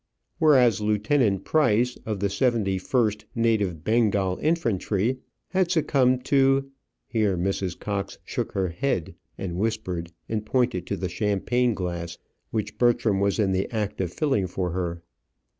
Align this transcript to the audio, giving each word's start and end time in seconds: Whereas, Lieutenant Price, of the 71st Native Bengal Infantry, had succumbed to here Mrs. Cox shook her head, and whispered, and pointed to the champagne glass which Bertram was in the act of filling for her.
Whereas, 0.39 0.81
Lieutenant 0.81 1.45
Price, 1.45 1.95
of 2.07 2.21
the 2.21 2.25
71st 2.27 3.25
Native 3.35 3.83
Bengal 3.83 4.39
Infantry, 4.41 5.19
had 5.49 5.69
succumbed 5.69 6.25
to 6.25 6.71
here 7.05 7.37
Mrs. 7.37 7.77
Cox 7.79 8.17
shook 8.25 8.53
her 8.53 8.69
head, 8.69 9.13
and 9.37 9.57
whispered, 9.59 10.11
and 10.27 10.43
pointed 10.43 10.87
to 10.87 10.97
the 10.97 11.07
champagne 11.07 11.75
glass 11.75 12.17
which 12.49 12.79
Bertram 12.79 13.19
was 13.19 13.37
in 13.37 13.51
the 13.51 13.69
act 13.71 14.01
of 14.01 14.11
filling 14.11 14.47
for 14.47 14.71
her. 14.71 15.03